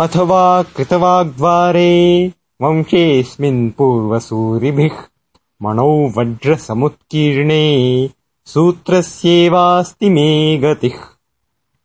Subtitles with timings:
[0.00, 1.92] अथवा कृतवाग्द्वारे
[2.62, 4.98] वंशेऽस्मिन् पूर्वसूरिभिः
[5.62, 7.64] मणौ वज्रसमुत्कीर्णे
[8.46, 11.17] सूत्रस्येवास्ति मे गतिः।